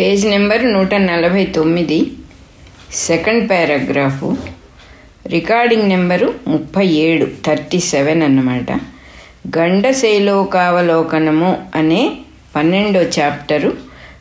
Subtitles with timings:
[0.00, 2.12] Page number నూట నలభై తొమ్మిది
[2.94, 4.36] సెకండ్ పారాగ్రాఫు.
[5.26, 8.80] రికార్డింగ్ నెంబరు ముప్పై ఏడు థర్టీ సెవెన్ అన్నమాట.
[9.58, 12.12] గండశైలోకావలోకనము అనే
[12.56, 13.76] పన్నెండో చాప్టరు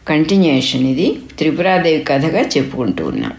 [0.09, 1.19] కంటిన్యూషన్ ఇది.
[1.37, 3.33] త్రిపురాదేవి కథగా చెప్పుకుంటూ ఉన్నాం.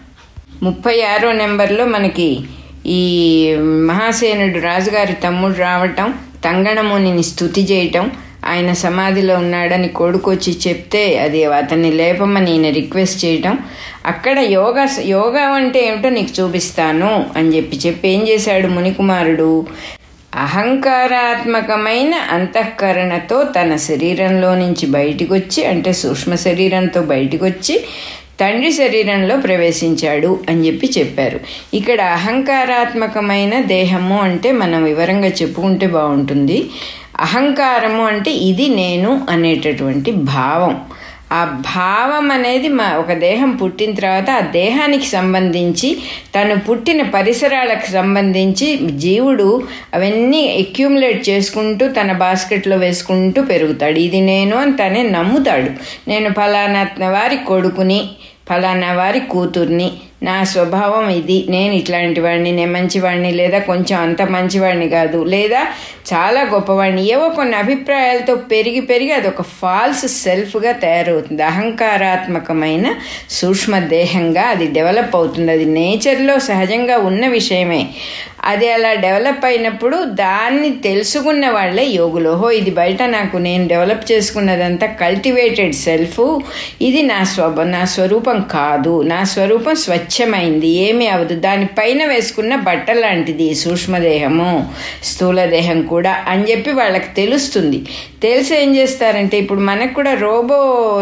[0.63, 2.39] ముప్పై ఆరో నెంబర్లో మనకి
[2.85, 3.55] ఈ
[3.87, 6.13] మహాసేనుడు రాజుగారి తమ్ముడు రావటం
[6.45, 8.11] తంగణమునిని స్థుతి చేయటం
[8.43, 13.57] ఆయన సమాధిలో ఉన్నాడని కొడుకొచ్చి చెప్తే అది అతన్ని లేపమని ఈయన రిక్వెస్ట్ చేయటం
[14.05, 19.67] అక్కడ యోగా యోగా అంటే ఏమిటో నీకు చూపిస్తాను అని చెప్పి చెప్పి ఏం చేశాడు మునికుమారుడు?
[20.35, 27.85] అహంకారాత్మకమైన అంతఃకరణతో తన శరీరంలో నుంచి బయటికి వచ్చి అంటే సూక్ష్మ శరీరంతో బయటికి వచ్చి
[28.39, 31.39] తండ్రి శరీరంలో ప్రవేశించాడు అని చెప్పి చెప్పారు.
[31.73, 36.69] ఇక్కడ అహంకారాత్మకమైన దేహము అంటే మనం వివరంగా చెప్పుకుంటే బాగుంటుంది.
[37.19, 40.81] అహంకారము అంటే ఇది నేను అనేటటువంటి భావం.
[41.31, 45.97] ఆ భావం అనేది మా ఒక దేహం పుట్టిన తర్వాత ఆ దేహానికి సంబంధించి
[46.35, 53.99] తను పుట్టిన పరిసరాలకు సంబంధించి జీవుడు అవన్నీ అక్యూములేట్ చేసుకుంటూ తన బాస్కెట్లో వేసుకుంటూ పెరుగుతాడు.
[53.99, 55.71] ఇది నేను అని తనే నమ్ముతాడు.
[56.09, 58.09] నేను ఫలానా వారి కొడుకుని
[58.49, 59.91] ఫలానా వారి కూతుర్ని
[60.23, 61.45] నా స్వభావం ఇది.
[61.49, 65.23] నేను ఇట్లాంటి వాడిని నేను మంచివాడిని లేదా కొంచెం అంత మంచివాడిని కాదు.
[65.23, 65.67] లేదా
[66.13, 67.11] చాలా గొప్పవాడిని.
[67.11, 71.43] ఏవో కొన్ని అభిప్రాయాలతో పెరిగి పెరిగి అది ఒక ఫాల్స్ సెల్ఫ్గా తయారవుతుంది.
[71.43, 72.95] అహంకారాత్మకమైన
[73.29, 75.51] సూక్ష్మ దేహంగా అది డెవలప్ అవుతుంది.
[75.51, 77.87] అది నేచర్లో సహజంగా ఉన్న విషయమే.
[78.43, 85.73] అది అలా డెవలప్ అయినప్పుడు దాన్ని తెలుసుకున్న వాళ్ళే యోగులోహో ఇది బయట నాకు నేను డెవలప్ చేసుకున్నదంతా కల్టివేటెడ్
[85.73, 86.39] సెల్ఫ్.
[86.81, 89.01] ఇది నా స్వభ నా స్వరూపం కాదు.
[89.01, 90.67] నా స్వరూపం స్వచ్ఛమైంది.
[90.67, 91.35] ఏమీ అవదు.
[91.35, 97.85] దానిపైన వేసుకున్న బట్ట లాంటిది సూక్ష్మదేహము స్థూలదేహం కూడా అని చెప్పి వాళ్ళకి తెలుస్తుంది.
[98.23, 100.57] తెలిసి ఏం చేస్తారంటే ఇప్పుడు మనకు కూడా రోబో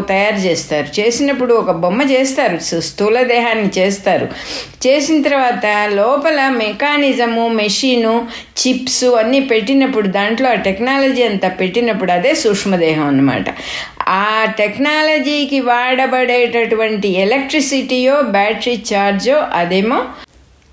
[0.09, 0.99] తయారు చేస్తారు.
[0.99, 2.57] చేసినప్పుడు ఒక బొమ్మ చేస్తారు.
[2.79, 4.27] స్థూల దేహాన్ని చేస్తారు.
[4.87, 8.27] చేసిన తర్వాత లోపల మెకానిజము మెషీను
[8.61, 13.45] చిప్స్ అన్నీ పెట్టినప్పుడు దాంట్లో ఆ టెక్నాలజీ అంతా పెట్టినప్పుడు అదే సూక్ష్మదేహం అన్నమాట.
[14.07, 19.99] ఆ టెక్నాలజీకి వాడబడేటటువంటి ఎలక్ట్రిసిటీయో బ్యాటరీ ఛార్జో అదేమో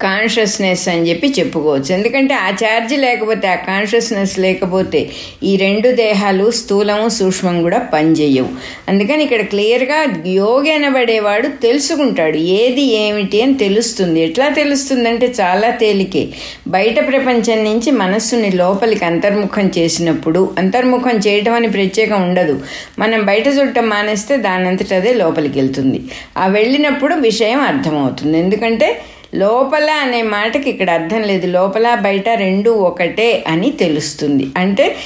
[0.00, 1.94] కాన్షియస్నెస్ అని చెప్పి చెప్పుకోవచ్చు.
[1.94, 5.10] ఎందుకంటే ఆ ఛార్జ్ లేకపోతే ఆ కాన్షియస్నెస్ లేకపోతే
[5.42, 8.48] ఈ రెండు దేహాలు స్థూలము సూక్ష్మం కూడా పనిచేయవు.
[8.88, 12.36] అందుకని ఇక్కడ క్లియర్గా యోగి అనబడేవాడు తెలుసుకుంటాడు.
[12.36, 14.20] ఏది ఏమిటి అని తెలుస్తుంది.
[14.20, 16.28] ఎట్లా తెలుస్తుందంటే చాలా తేలికే.
[16.68, 22.60] బయట ప్రపంచం నుంచి మనస్సుని లోపలికి అంతర్ముఖం చేసినప్పుడు అంతర్ముఖం చేయటం అని ప్రత్యేకం ఉండదు.
[22.98, 26.00] మనం బయట చూడటం మానేస్తే దానంతట అదే లోపలికి వెళ్తుంది.
[26.36, 28.38] ఆ వెళ్ళినప్పుడు విషయం అర్థమవుతుంది.
[28.38, 29.00] ఎందుకంటే
[29.36, 31.46] లోపల అనే మాటకి ఇక్కడ అర్థం లేదు.
[31.46, 34.46] లోపల బయట రెండు ఒకటే అని తెలుస్తుంది.
[34.56, 34.96] అంటే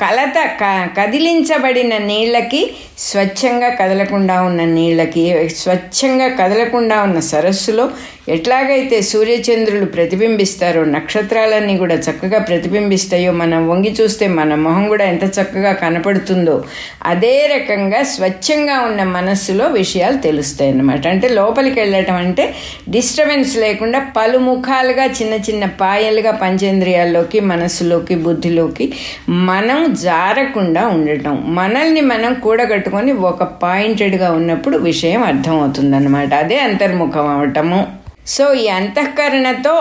[0.00, 0.64] కలత క
[0.98, 7.90] కదిలించబడిన నీళ్ళకి స్వచ్ఛంగా కదలకుండా ఉన్న నీళ్ళకి స్వచ్ఛంగా కదలకుండా ఉన్న సరస్సులో
[8.28, 15.72] ఎట్లాగైతే సూర్యచంద్రులు ప్రతిబింబిస్తారో నక్షత్రాలన్నీ కూడా చక్కగా ప్రతిబింబిస్తాయో మనం వంగి చూస్తే మన మొహం కూడా ఎంత చక్కగా
[15.72, 16.64] కనపడుతుందో
[17.02, 21.06] అదే రకంగా స్వచ్ఛంగా ఉన్న మనస్సులో విషయాలు తెలుస్తాయి అన్నమాట.
[21.06, 22.54] అంటే లోపలికి వెళ్ళటం అంటే
[22.88, 28.92] డిస్టర్బెన్స్ లేకుండా పలు ముఖాలుగా చిన్న చిన్న పాయలుగా పంచేంద్రియాల్లోకి మనస్సులోకి బుద్ధిలోకి
[29.28, 31.34] మనం జారకుండా ఉండటం.
[31.54, 36.34] మనల్ని మనం కూడగట్టుకొని ఒక పాయింటెడ్గా ఉన్నప్పుడు విషయం అర్థమవుతుందన్నమాట.
[36.34, 37.80] అదే అంతర్ముఖం అవటము.
[38.26, 39.74] సో ఈ అంతఃకరణతో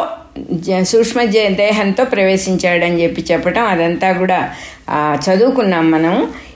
[0.84, 1.22] సూక్ష్మ
[1.63, 4.39] దేహంతో ప్రవేశించాడని చెప్పి చెప్పటం అదంతా కూడా
[5.25, 6.16] చదువుకున్నాం మనం.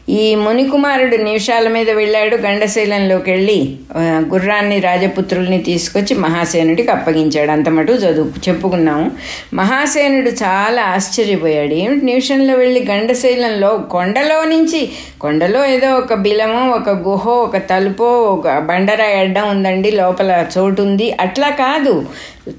[0.09, 7.51] ఈ మునికుమారుడు నిమిషాల మీద వెళ్ళాడు గండశీలంలోకి వెళ్ళి గుర్రాన్ని రాజపుత్రుల్ని తీసుకొచ్చి మహాసేనుడికి అప్పగించాడు.
[7.51, 9.11] అంతమటు చదువు చెప్పుకున్నాము.
[9.53, 11.73] మహాసేనుడు చాలా ఆశ్చర్యపోయాడు.
[11.73, 14.89] ఏమిటి నిమిషంలో వెళ్ళి గండశైలంలో కొండలో నుంచి
[15.21, 21.11] కొండలో ఏదో ఒక బిలమో ఒక గుహో ఒక తలుపో ఒక బండరాయి అడ్డం ఉందండి లోపల చోటు ఉంది
[21.11, 22.05] అట్లా కాదు.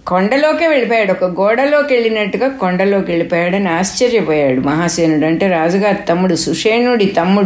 [0.07, 1.13] కొండలోకే వెళ్ళిపోయాడు.
[1.13, 5.27] ఒక గోడలోకి వెళ్ళినట్టుగా కొండలోకి వెళ్ళిపోయాడని ఆశ్చర్యపోయాడు మహాసేనుడు.
[5.27, 7.38] అంటే రాజుగారి తమ్ముడు సుషేణుడి తమ్ముడు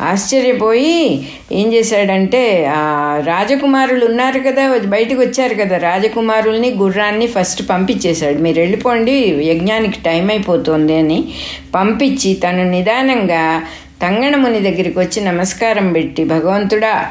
[0.00, 2.80] ఆశ్చర్యపోయి ఏం చేశాడంటే ఆ
[3.26, 8.38] రాజకుమారులు ఉన్నారు కదా బయటకు వచ్చారు కదా రాజకుమారుల్ని గుర్రాన్ని ఫస్ట్ పంపించేశాడు.
[8.38, 9.12] మీరు వెళ్ళిపోండి
[9.44, 11.32] యజ్ఞానికి టైం అయిపోతుంది అని
[11.74, 13.62] పంపించి తను నిదానంగా
[14.02, 17.06] తంగణముని దగ్గరికి వచ్చి నమస్కారం పెట్టి భగవంతుడా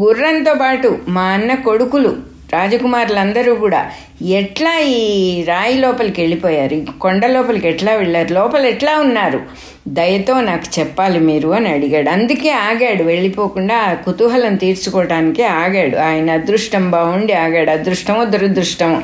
[0.00, 3.90] గుర్రంతో పాటు మా అన్న కొడుకులు రాజకుమారులందరూ కూడా
[4.22, 6.74] ఎట్లా ఈ రాయి లోపలికి వెళ్ళిపోయారు?
[6.74, 8.32] ఈ కొండ లోపలికి ఎట్లా వెళ్ళారు?
[8.32, 9.42] లోపల ఎట్లా ఉన్నారు?
[9.88, 12.10] దయతో నాకు చెప్పాలి మీరు అని అడిగాడు.
[12.10, 13.02] అందుకే ఆగాడు.
[13.02, 15.96] వెళ్ళిపోకుండా కుతూహలం తీర్చుకోవటానికి ఆగాడు.
[15.96, 17.70] ఆయన అదృష్టం బాగుండి ఆగాడు.
[17.70, 19.02] అదృష్టమో దురదృష్టమో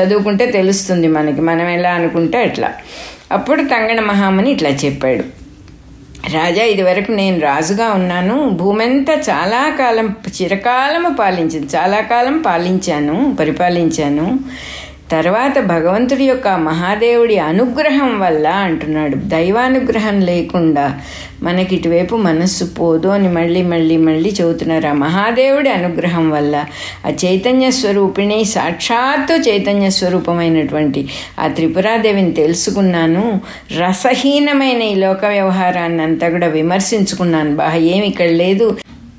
[0.00, 1.40] చదువుకుంటే తెలుస్తుంది మనకి.
[1.40, 2.72] మనం ఎలా అనుకుంటే అట్లా.
[3.32, 5.45] అప్పుడు తంగణ మహామని ఇట్లా చెప్పాడు.
[6.32, 8.48] రాజా ఇదివరకు నేను రాజుగా ఉన్నాను.
[8.50, 11.76] భూమంతా చాలా కాలం చిరకాలము పాలించింది.
[11.76, 14.38] చాలా కాలం పాలించాను పరిపాలించాను.
[15.10, 20.86] తర్వాత భగవంతుడి యొక్క మహాదేవుడి అనుగ్రహం వల్ల అంటున్నాడు దైవానుగ్రహం లేకుండా
[21.42, 24.86] మనకి ఇటువైపు మనస్సు పోదు అని మళ్ళీ మళ్ళీ మళ్ళీ చెబుతున్నారు.
[24.86, 26.64] ఆ మహాదేవుడి అనుగ్రహం వల్ల
[27.06, 31.02] ఆ చైతన్య స్వరూపిణి సాక్షాత్తు చైతన్య స్వరూపమైనటువంటి
[31.38, 33.40] ఆ త్రిపురాదేవిని తెలుసుకున్నాను.
[33.78, 37.56] రసహీనమైన ఈ లోక వ్యవహారాన్ని అంతా కూడా విమర్శించుకున్నాను.
[37.56, 38.68] బాగా ఏమి ఇక్కడ లేదు.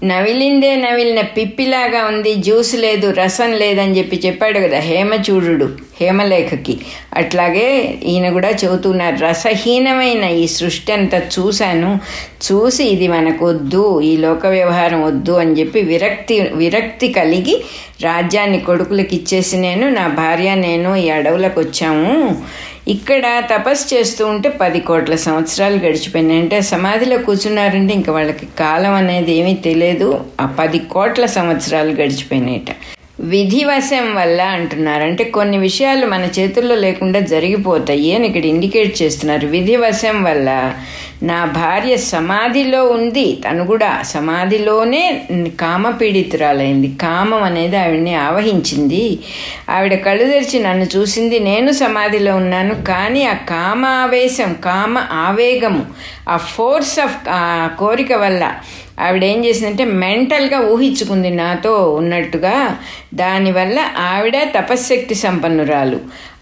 [0.03, 5.69] నవిలిందే నవిలిన పిప్పిలాగా ఉంది జ్యూస్ లేదు రసం లేదని చెప్పి చెప్పాడు కదా హేమచూడు
[6.01, 6.77] హేమలేఖకి.
[7.13, 11.99] అట్లాగే ఈయన కూడా చెబుతున్నారు రసహీనమైన ఈ సృష్టి అంతా చూశాను.
[12.47, 17.63] చూసి ఇది మనకు వద్దు ఈ లోక వ్యవహారం వద్దు అని చెప్పి విరక్తి విరక్తి కలిగి
[18.01, 22.41] రాజ్యాన్ని కొడుకులకి ఇచ్చేసి నేను నా భార్య నేను ఈ అడవులకు వచ్చాము
[22.87, 26.41] ఇక్కడ తపస్సు చేస్తూ ఉంటే పది కోట్ల సంవత్సరాలు గడిచిపోయినాయి.
[26.41, 30.07] అంటే సమాధిలో కూర్చున్నారంటే ఇంకా వాళ్ళకి కాలం అనేది ఏమీ తెలియదు.
[30.41, 32.71] ఆ పది కోట్ల సంవత్సరాలు గడిచిపోయినాయట.
[33.19, 35.03] విధివశం వల్ల అంటున్నారు.
[35.03, 39.47] అంటే కొన్ని విషయాలు మన చేతుల్లో లేకుండా జరిగిపోతాయి అని ఇక్కడ ఇండికేట్ చేస్తున్నారు.
[39.47, 40.49] విధివశం వల్ల
[41.23, 43.39] నా భార్య సమాధిలో ఉంది.
[43.49, 45.23] తను కూడా సమాధిలోనే
[45.61, 46.87] కామపీడితురాలైంది.
[47.01, 49.19] కామం అనేది ఆవిడని ఆవహించింది.
[49.69, 52.75] ఆవిడ కళ్ళు తెరిచి నన్ను చూసింది నేను సమాధిలో ఉన్నాను.
[52.75, 55.85] కానీ ఆ కామ ఆవేశం కామ ఆవేగము
[56.29, 57.17] ఆ ఫోర్స్ ఆఫ్
[57.79, 58.53] కోరిక వల్ల
[59.01, 62.77] ఆవిడ ఏం చేసిందంటే మెంటల్గా ఊహించుకుంది నాతో ఉన్నట్టుగా.
[63.13, 65.99] దానివల్ల ఆవిడ తపశ్శక్తి సంపన్నురాలు.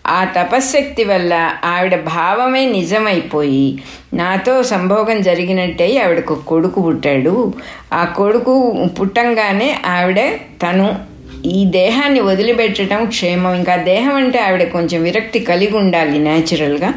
[0.08, 3.80] ఆ తపశ్శక్తి వల్ల ఆవిడ భావమే నిజమైపోయి
[4.14, 7.54] నాతో సంభోగం జరిగినట్టే ఆవిడకు కొడుకు పుట్టాడు.
[7.94, 10.20] ఆ కొడుకు పుట్టంగానే ఆవిడ
[10.64, 11.15] తను
[11.46, 13.56] ఈ దేహాన్ని వదిలిపెట్టడం క్షేమం.
[13.56, 16.94] ఇంకా దేహం అంటే ఆవిడ కొంచెం విరక్తి కలిగి ఉండాలి న్యాచురల్గా.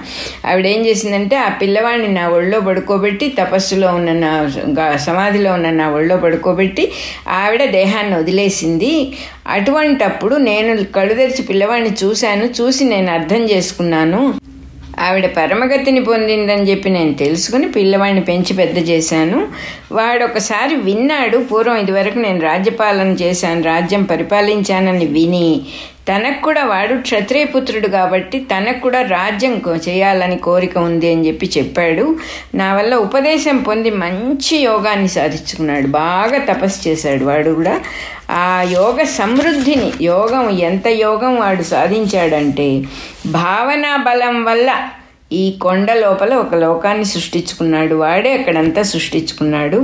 [0.46, 6.16] ఆవిడ ఏం చేసిందంటే ఆ పిల్లవాడిని నా ఒళ్ళో పడుకోబెట్టి తపస్సులో ఉన్న నా సమాధిలో ఉన్న నా ఒళ్ళో
[6.16, 6.92] పడుకోబెట్టి
[7.28, 9.12] ఆవిడ దేహాన్ని వదిలేసింది.
[9.46, 12.44] అటువంటప్పుడు నేను కళ్ళు తెరిచి పిల్లవాడిని చూశాను.
[12.44, 14.47] చూసి నేను అర్థం చేసుకున్నాను.
[14.98, 19.48] ఆవిడ పరమగతిని పొందిందని చెప్పి నేను తెలుసుకుని పిల్లవాడిని పెంచి పెద్ద చేశాను.
[19.92, 25.60] వాడు ఒకసారి విన్నాడు పూర్వం ఇదివరకు నేను రాజ్యపాలన చేశాను రాజ్యం పరిపాలించానని విని
[26.08, 29.54] తనకు కూడా వాడు క్షత్రియపుత్రుడు కాబట్టి తనకు కూడా రాజ్యం
[29.88, 32.04] చేయాలని కోరిక ఉంది అని చెప్పి చెప్పాడు.
[32.54, 35.86] నా వల్ల ఉపదేశం పొంది మంచి యోగాన్ని సాధించుకున్నాడు.
[35.86, 37.74] బాగా తపస్సు చేశాడు వాడు కూడా.
[38.30, 42.68] ఆ యోగ సమృద్ధిని యోగం ఎంత యోగం వాడు సాధించాడంటే
[43.26, 44.70] భావనా బలం వల్ల
[45.32, 47.94] ఈ కొండ లోపల ఒక లోకాన్ని సృష్టించుకున్నాడు.
[47.94, 49.80] వాడే అక్కడంతా సృష్టించుకున్నాడు.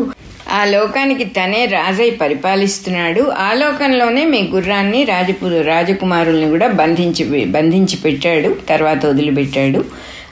[0.50, 3.22] ఆ లోకానికి తనే రాజై పరిపాలిస్తున్నాడు.
[3.22, 9.84] ఆ లోకంలోనే మీ గుర్రాన్ని రాజపు రాజకుమారుల్ని కూడా బంధించి బంధించి పెట్టాడు తర్వాత వదిలిపెట్టాడు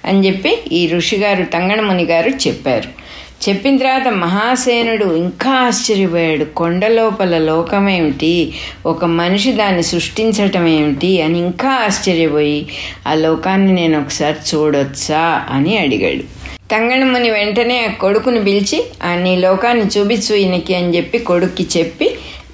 [0.05, 3.03] అని చెప్పి ఈ ఋషిగారు తంగణముని గారు చెప్పారు.
[3.49, 6.45] చెప్పిన తర్వాత మహాసేనుడు ఇంకా ఆశ్చర్యపోయాడు.
[6.45, 8.53] కొండ లోపల లోకమేమిటి?
[8.87, 12.69] ఒక మనిషి దాన్ని సృష్టించటం ఏమిటి అని ఇంకా ఆశ్చర్యపోయి
[13.09, 15.47] ఆ లోకాన్ని నేను ఒకసారి చూడొచ్చా?
[15.51, 16.42] అని అడిగాడు.
[16.73, 22.07] తంగణముని వెంటనే ఆ కొడుకుని పిలిచి ఆ నీ లోకాన్ని చూపించు ఈయనకి అని చెప్పి కొడుక్కి చెప్పి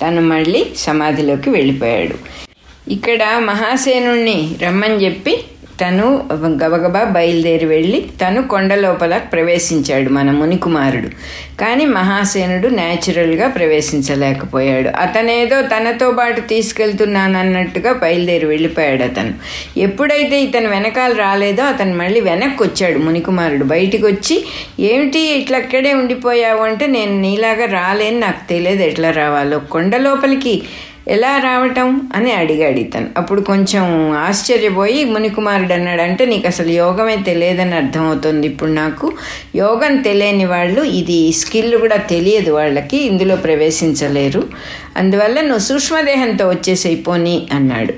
[0.03, 2.17] తను మళ్ళీ సమాధిలోకి వెళ్ళిపోయాడు.
[2.97, 5.35] ఇక్కడ మహాసేనుణ్ణి రమ్మని చెప్పి
[5.81, 6.07] తను
[6.63, 11.11] గబగబా బయలుదేరి వెళ్ళి తను కొండ లోపల ప్రవేశించాడు మన మునికుమారుడు.
[11.61, 14.89] కానీ మహాసేనుడు న్యాచురల్గా ప్రవేశించలేకపోయాడు.
[14.89, 19.35] అతనేదో తనతో పాటు తీసుకెళ్తున్నానన్నట్టుగా బయలుదేరి వెళ్ళిపోయాడు అతను.
[19.77, 23.65] ఎప్పుడైతే ఇతను వెనకాల రాలేదో అతను మళ్ళీ వెనక్కి వచ్చాడు మునికుమారుడు.
[23.65, 24.45] బయటికి వచ్చి
[24.81, 29.59] ఏమిటి ఇట్లా అక్కడే ఉండిపోయావు అంటే నేను నీలాగా రాలేని నాకు తెలియదు ఎట్లా రావాలో.
[29.59, 30.63] కొండ లోపలికి
[31.09, 32.11] ఎలా రావటం?
[32.15, 33.07] అని అడిగాడు ఇతను.
[33.17, 39.13] అప్పుడు కొంచెం ఆశ్చర్యపోయి మునికుమారుడు అన్నాడు అంటే నీకు అసలు యోగమే తెలియదని అర్థమవుతుంది ఇప్పుడు నాకు.
[39.57, 44.43] యోగం తెలియని వాళ్ళు ఇది స్కిల్ కూడా తెలియదు వాళ్ళకి ఇందులో ప్రవేశించలేరు.
[44.97, 47.95] అందువల్ల నువ్వు సూక్ష్మదేహంతో వచ్చేసేయి పోని అన్నాడు.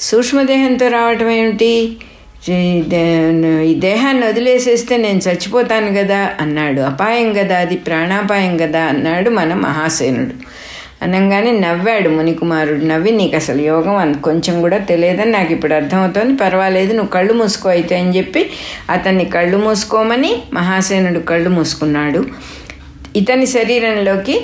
[0.00, 1.72] సూక్ష్మదేహంతో రావటం ఏమిటి?
[2.50, 6.80] ఈ దేహాన్ని వదిలేసేస్తే నేను చచ్చిపోతాను కదా అన్నాడు.
[6.80, 10.34] అపాయం కదా అది ప్రాణాపాయం కదా అన్నాడు మన మహాసేనుడు.
[11.04, 12.82] అనగానే నవ్వాడు మునికుమారుడు.
[12.90, 16.34] నవ్వి నీకు అసలు యోగం కొంచెం కూడా తెలియదని నాకు ఇప్పుడు అర్థమవుతోంది.
[16.42, 18.42] పర్వాలేదు నువ్వు కళ్ళు మూసుకో అయితే అని చెప్పి
[18.96, 22.22] అతన్ని కళ్ళు మూసుకోమని మహాసేనుడు కళ్ళు మూసుకున్నాడు.
[23.20, 24.36] ఇతని శరీరంలోకి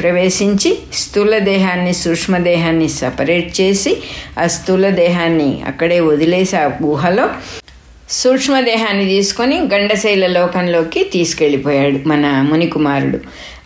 [0.00, 3.92] ప్రవేశించి స్థూల దేహాన్ని సూక్ష్మదేహాన్ని సపరేట్ చేసి
[4.42, 7.26] ఆ స్థూల దేహాన్ని అక్కడే వదిలేసి ఆ గుహలో
[8.20, 13.18] సూక్ష్మదేహాన్ని తీసుకొని గండశైల లోకంలోకి తీసుకెళ్ళిపోయాడు మన మునికుమారుడు.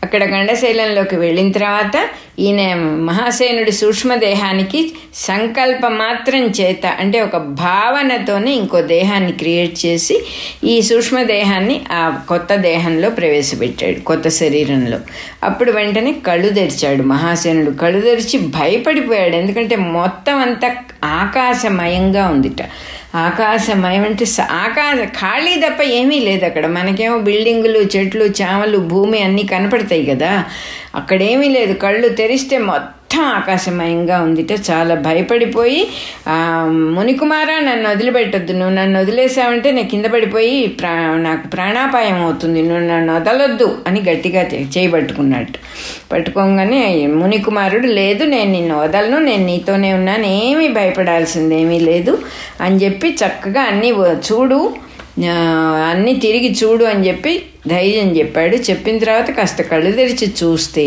[0.03, 9.33] అక్కడ గండశైలంలోకి వెళ్ళిన తర్వాత ఈయన మహాసేనుడి సూక్ష్మదేహానికి సంకల్ప మాత్రం చేత అంటే ఒక భావనతోనే ఇంకో దేహాన్ని
[9.33, 10.25] క్రియేట్ చేసి
[10.65, 14.99] ఈ సూక్ష్మదేహాన్ని ఆ కొత్త దేహంలో ప్రవేశపెట్టాడు కొత్త శరీరంలో.
[15.45, 17.71] అప్పుడు వెంటనే కళ్ళు తెరిచాడు మహాసేనుడు.
[17.71, 19.37] కళ్ళు తెరిచి భయపడిపోయాడు.
[19.37, 22.63] ఎందుకంటే మొత్తం అంతా ఆకాశమయంగా ఉందిట.
[23.15, 26.67] ఆకాశమయం అంటే ఆకాశ ఖాళీ తప్ప ఏమీ లేదు అక్కడ.
[26.67, 29.43] మనకేమో బిల్డింగులు చెట్లు చామలు భూమి అన్నీ
[29.87, 30.33] కనపడతాయి కదా.
[30.95, 31.73] అక్కడేమీ లేదు.
[31.75, 32.93] కళ్ళు తెరిస్తే మొత్తం
[33.39, 35.81] ఆకాశమయంగా ఉందిట చాలా భయపడిపోయి
[36.97, 38.53] మునికుమారా నన్ను వదిలిపెట్టొద్దు.
[38.53, 40.93] నువ్వు నన్ను వదిలేసావంటే నేను కింద పడిపోయి ప్రా
[41.27, 42.61] నాకు ప్రాణాపాయం అవుతుంది.
[42.69, 44.43] నువ్వు నన్ను వదలొద్దు అని గట్టిగా
[44.75, 45.59] చేయబట్టుకున్నట్టు
[46.13, 46.83] పట్టుకోగానే
[47.21, 49.21] మునికుమారుడు లేదు నేను నిన్ను వదలను.
[49.29, 50.27] నేను నీతోనే ఉన్నాను.
[50.45, 52.15] ఏమీ భయపడాల్సిందేమీ లేదు
[52.61, 53.91] అని చెప్పి చక్కగా అన్నీ
[54.29, 54.61] చూడు
[55.89, 57.33] అన్నీ తిరిగి చూడు అని చెప్పి
[57.67, 58.57] ధైర్యం చెప్పాడు.
[58.57, 60.87] చెప్పిన తర్వాత కాస్త కళ్ళు తెరిచి చూస్తే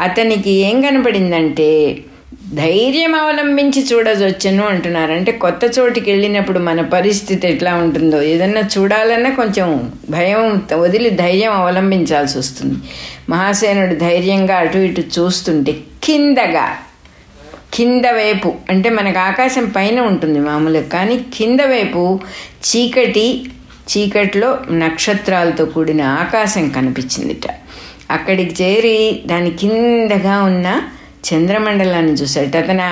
[0.00, 1.96] అతనికి ఏం కనపడిందంటే
[2.54, 5.12] ధైర్యం అవలంబించి చూడవచ్చును అంటున్నారు.
[5.12, 12.38] అంటే కొత్త చోటికి వెళ్ళినప్పుడు మన పరిస్థితి ఎట్లా ఉంటుందో ఏదన్నా చూడాలన్నా కొంచెం భయం వదిలి ధైర్యం అవలంబించాల్సి
[12.38, 12.74] వస్తుంది.
[13.28, 15.72] మహాసేనుడు ధైర్యంగా అటు ఇటు చూస్తుంటే
[16.04, 16.66] కిందగా
[17.74, 22.20] కింద వైపు అంటే మనకు ఆకాశం పైన ఉంటుంది మామూలుగా కానీ కింద వైపు
[22.68, 23.26] చీకటి
[23.92, 27.46] చీకట్లో నక్షత్రాలతో కూడిన ఆకాశం కనిపించిందిట.
[28.10, 30.82] అక్కడికి చేరి దాని కిందగా ఉన్న
[31.28, 32.86] చంద్రమండలాన్ని చూశాడు అతను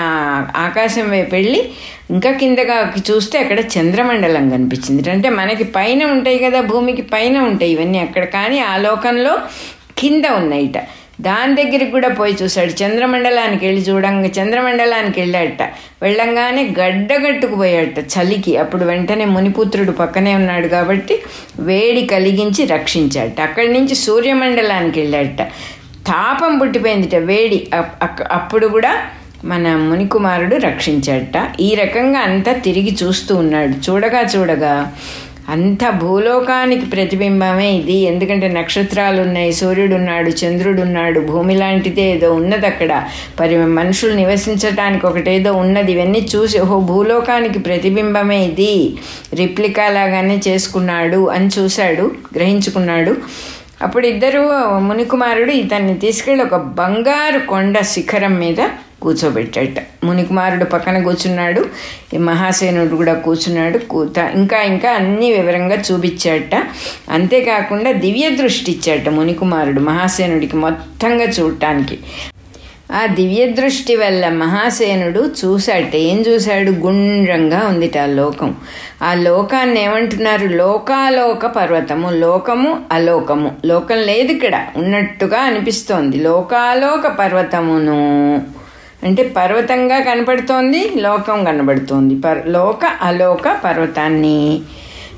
[0.58, 1.60] ఆకాశం వైపు వెళ్ళి
[2.10, 7.98] ఇంకా కిందగా చూస్తే అక్కడ చంద్రమండలం కనిపించింది అంటే మనకి పైన ఉంటాయి కదా భూమికి పైన ఉంటాయి ఇవన్నీ
[7.98, 8.24] అక్కడ.
[8.24, 9.38] కానీ ఆ లోకంలో
[9.98, 10.78] కింద ఉన్నాయిట.
[11.22, 12.72] దాని దగ్గరికి కూడా పోయి చూశాడు.
[12.82, 15.62] చంద్రమండలానికి వెళ్ళి చూడంగా చంద్రమండలానికి వెళ్ళాడట.
[16.02, 18.56] వెళ్ళంగానే గడ్డగట్టుకుపోయాడట చలికి.
[18.56, 21.22] అప్పుడు వెంటనే మునిపుత్రుడు పక్కనే ఉన్నాడు కాబట్టి
[21.60, 23.40] వేడి కలిగించి రక్షించాడట.
[23.40, 25.42] అక్కడి నుంచి సూర్యమండలానికి వెళ్ళాడట.
[26.06, 27.58] తాపం పుట్టిపోయిందిట వేడి.
[28.32, 28.94] అప్పుడు కూడా
[29.44, 31.60] మన మునికుమారుడు రక్షించాడట.
[31.60, 33.90] ఈ రకంగా అంతా తిరిగి చూస్తూ ఉన్నాడు.
[33.90, 34.92] చూడగా చూడగా
[35.48, 37.92] అంత భూలోకానికి ప్రతిబింబమే ఇది.
[37.92, 43.04] ఎందుకంటే నక్షత్రాలు ఉన్నాయి సూర్యుడు ఉన్నాడు చంద్రుడు ఉన్నాడు భూమి లాంటిదే ఏదో ఉన్నది అక్కడ.
[43.40, 45.92] పరి మనుషులు నివసించటానికి ఒకటేదో ఉన్నది.
[45.92, 48.94] ఇవన్నీ చూసి ఓహో భూలోకానికి ప్రతిబింబమే ఇది.
[49.34, 53.16] రిప్లికా లాగానే చేసుకున్నాడు అని చూశాడు గ్రహించుకున్నాడు.
[53.82, 54.40] అప్పుడు ఇద్దరు
[54.78, 58.60] మునికుమారుడు ఇతన్ని తీసుకెళ్ళి ఒక బంగారు కొండ శిఖరం మీద
[59.02, 60.06] కూర్చోబెట్టాట.
[60.06, 61.66] మునికుమారుడు పక్కన కూర్చున్నాడు.
[62.16, 63.78] మహాసేనుడు కూడా కూర్చున్నాడు.
[63.78, 66.64] కూత ఇంకా ఇంకా అన్ని వివరంగా చూపించాట
[67.10, 71.98] అంతేకాకుండా దివ్య దృష్టి ఇచ్చాట మునికుమారుడు మహాసేనుడికి మొత్తంగా చూడటానికి.
[72.92, 76.70] ఆ దివ్య దృష్టి వల్ల మహాసేనుడు చూశాట ఏం చూశాడు?
[76.70, 78.54] గుండ్రంగా ఉంది ఆ లోకం.
[79.02, 80.46] ఆ లోకాన్ని ఏమంటున్నారు?
[80.46, 82.10] లోకాలోక పర్వతము.
[82.10, 83.52] లోకము అలోకము.
[83.64, 84.66] లోకం లేదు ఇక్కడ.
[84.76, 86.16] ఉన్నట్టుగా అనిపిస్తోంది.
[86.16, 88.42] లోకాలోక పర్వతమును
[89.04, 92.14] అంటే పర్వతంగా కనపడుతోంది లోకం కనబడుతోంది.
[92.14, 94.62] పర్ లోక అలోక పర్వతాన్ని.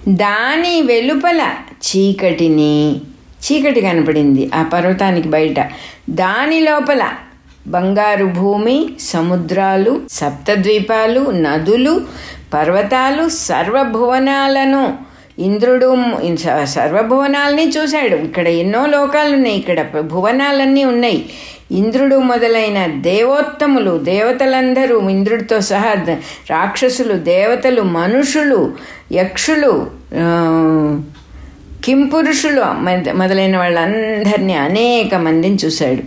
[0.09, 2.97] దాని వెలుపల చీకటిని
[3.45, 5.71] చీకటి కనపడింది ఆ పర్వతానికి బయట.
[6.11, 7.09] దాని లోపల
[7.67, 12.01] బంగారు భూమి సముద్రాలు సప్తద్వీపాలు నదులు
[12.55, 15.15] పర్వతాలు సర్వభువనాలను.
[15.39, 15.97] ఇంద్రుడు
[16.65, 18.17] సర్వభువనాలని చూశాడు.
[18.17, 21.29] ఇక్కడ ఎన్నో లోకాలు ఉన్నాయి ఇక్కడ భువనాలన్నీ ఉన్నాయి.
[21.75, 25.95] ఇంద్రుడు మొదలైన దేవోత్తములు దేవతలందరూ ఇంద్రుడితో సహా
[26.51, 28.61] రాక్షసులు దేవతలు మనుషులు
[29.13, 29.73] యక్షులు
[31.85, 32.63] కింపురుషులు
[33.13, 36.03] మొదలైన వాళ్ళందరినీ అనేక మందిని చూశాడు.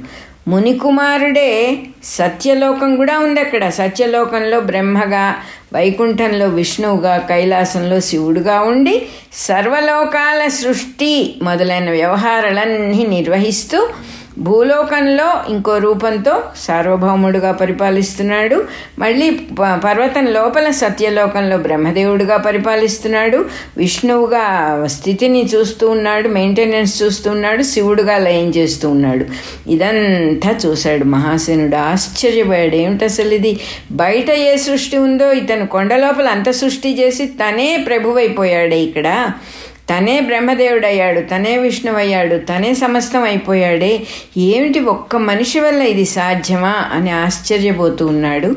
[0.50, 3.70] మునికుమారుడే సత్యలోకం కూడా ఉంది అక్కడ.
[3.70, 5.36] సత్యలోకంలో బ్రహ్మగా
[5.74, 8.96] వైకుంఠంలో విష్ణువుగా కైలాసంలో శివుడుగా ఉండి
[9.34, 13.90] సర్వలోకాల సృష్టి మొదలైన వ్యవహారాలన్నీ నిర్వహిస్తూ
[14.38, 18.66] భూలోకంలో ఇంకో రూపంతో సార్వభౌముడుగా పరిపాలిస్తున్నాడు.
[19.00, 23.46] మళ్ళీ ప- పర్వతం లోపల సత్యలోకంలో బ్రహ్మదేవుడుగా పరిపాలిస్తున్నాడు.
[23.78, 26.28] విష్ణువుగా స్థితిని చూస్తూ ఉన్నాడు.
[26.28, 27.64] మెయింటెనెన్స్ చూస్తూ ఉన్నాడు.
[27.64, 29.26] శివుడుగా లయం చేస్తూ ఉన్నాడు.
[29.70, 32.76] ఇదంతా చూశాడు మహాసేనుడు ఆశ్చర్యపోయాడు.
[32.76, 33.60] ఏమిటి అసలు ఇది?
[33.92, 39.30] బయట ఏ సృష్టి ఉందో ఇతను కొండ లోపల అంత సృష్టి చేసి తనే ప్రభువైపోయాడే ఇక్కడ.
[39.90, 43.92] తనే బ్రహ్మదేవుడయ్యాడు తనే విష్ణువయ్యాడు తనే సమస్తం అయిపోయాడే
[44.38, 48.50] ఏమిటి ఒక్క మనిషి వల్ల ఇది సాధ్యమా అని ఆశ్చర్యపోతూ ఉన్నాడు.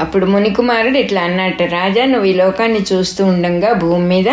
[0.00, 4.30] అప్పుడు మునికుమారుడు ఇట్లా అన్నట్టు రాజా నువ్వు ఈ లోకాన్ని చూస్తూ ఉండంగా భూమి మీద.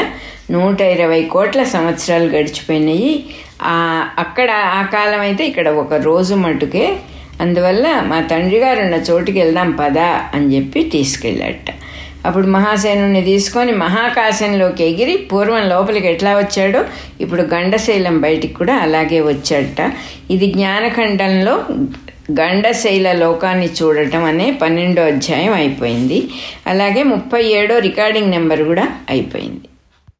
[0.51, 3.13] నూట ఇరవై కోట్ల సంవత్సరాలు గడిచిపోయినాయి.
[3.63, 3.75] ఆ
[4.19, 6.85] అక్కడ ఆ కాలం అయితే ఇక్కడ ఒక రోజు మటుకే.
[7.41, 11.69] అందువల్ల మా తండ్రి గారు ఉన్న చోటుకి వెళ్దాం పదా అని చెప్పి తీసుకెళ్ళాట.
[12.25, 16.81] అప్పుడు మహాసేనుని తీసుకొని మహాకాశంలోకి ఎగిరి పూర్వం లోపలికి ఎట్లా వచ్చాడో
[17.21, 19.81] ఇప్పుడు గండశైలం బయటికి కూడా అలాగే వచ్చాడట.
[20.35, 21.55] ఇది జ్ఞానఖండంలో
[22.39, 26.19] గండశైల లోకాన్ని చూడటం అనే పన్నెండో అధ్యాయం అయిపోయింది.
[26.67, 29.67] అలాగే ముప్పై ఏడో రికార్డింగ్ నెంబర్ కూడా అయిపోయింది.